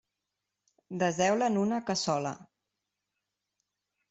[1.03, 2.33] Deseu-la en una cassola.